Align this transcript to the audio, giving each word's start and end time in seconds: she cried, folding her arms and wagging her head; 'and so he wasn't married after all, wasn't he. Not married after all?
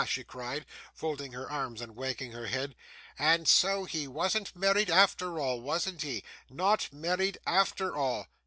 she 0.07 0.23
cried, 0.23 0.65
folding 0.95 1.31
her 1.33 1.47
arms 1.47 1.79
and 1.79 1.95
wagging 1.95 2.31
her 2.31 2.47
head; 2.47 2.73
'and 3.19 3.47
so 3.47 3.85
he 3.85 4.07
wasn't 4.07 4.55
married 4.55 4.89
after 4.89 5.39
all, 5.39 5.61
wasn't 5.61 6.01
he. 6.01 6.23
Not 6.49 6.91
married 6.91 7.37
after 7.45 7.95
all? 7.95 8.25